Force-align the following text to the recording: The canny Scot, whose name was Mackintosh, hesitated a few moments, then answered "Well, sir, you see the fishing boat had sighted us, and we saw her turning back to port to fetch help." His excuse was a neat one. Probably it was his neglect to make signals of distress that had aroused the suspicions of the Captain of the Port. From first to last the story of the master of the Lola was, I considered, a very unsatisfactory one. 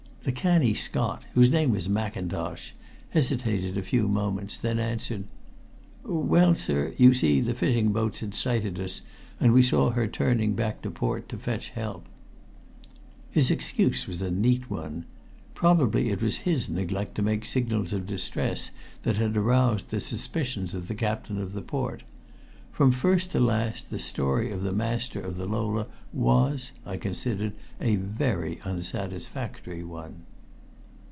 The 0.23 0.31
canny 0.31 0.75
Scot, 0.75 1.23
whose 1.33 1.49
name 1.49 1.71
was 1.71 1.89
Mackintosh, 1.89 2.73
hesitated 3.09 3.75
a 3.75 3.81
few 3.81 4.07
moments, 4.07 4.55
then 4.59 4.77
answered 4.77 5.23
"Well, 6.03 6.53
sir, 6.53 6.93
you 6.95 7.15
see 7.15 7.41
the 7.41 7.55
fishing 7.55 7.91
boat 7.91 8.19
had 8.19 8.35
sighted 8.35 8.79
us, 8.79 9.01
and 9.39 9.51
we 9.51 9.63
saw 9.63 9.89
her 9.89 10.05
turning 10.05 10.53
back 10.53 10.83
to 10.83 10.91
port 10.91 11.27
to 11.29 11.39
fetch 11.39 11.71
help." 11.71 12.05
His 13.31 13.49
excuse 13.49 14.05
was 14.05 14.21
a 14.21 14.29
neat 14.29 14.69
one. 14.69 15.05
Probably 15.55 16.11
it 16.11 16.21
was 16.21 16.37
his 16.45 16.69
neglect 16.69 17.15
to 17.15 17.23
make 17.23 17.43
signals 17.43 17.91
of 17.91 18.05
distress 18.05 18.69
that 19.01 19.15
had 19.15 19.35
aroused 19.35 19.89
the 19.89 19.99
suspicions 19.99 20.75
of 20.75 20.87
the 20.87 20.93
Captain 20.95 21.39
of 21.41 21.53
the 21.53 21.63
Port. 21.63 22.03
From 22.73 22.93
first 22.93 23.31
to 23.31 23.39
last 23.39 23.91
the 23.91 23.99
story 23.99 24.49
of 24.51 24.63
the 24.63 24.71
master 24.71 25.19
of 25.19 25.35
the 25.37 25.45
Lola 25.45 25.87
was, 26.13 26.71
I 26.85 26.97
considered, 26.97 27.51
a 27.81 27.97
very 27.97 28.59
unsatisfactory 28.63 29.83
one. 29.83 30.23